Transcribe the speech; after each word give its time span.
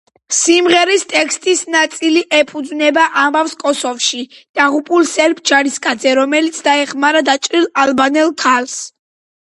სიმღერის 0.35 1.03
ტექსტის 1.09 1.59
ნაწილი 1.75 2.23
ეფუძნება 2.37 3.03
ამბავს 3.25 3.53
კოსოვოში 3.65 4.23
დაღუპულ 4.61 5.07
სერბ 5.13 5.43
ჯარისკაცზე 5.51 6.17
რომელიც 6.21 6.63
დაეხმარა 6.69 7.23
დაჭრილ 7.31 7.73
ალბანელ 7.85 8.37
ქალს. 8.47 8.81